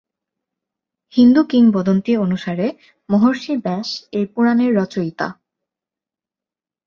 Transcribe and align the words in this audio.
হিন্দু 1.13 1.41
কিংবদন্তি 1.43 2.11
অনুসারে 2.17 2.67
মহর্ষি 3.09 3.53
ব্যাস 3.57 3.87
এই 4.11 4.25
পুরাণের 4.33 4.71
রচয়িতা। 4.75 5.27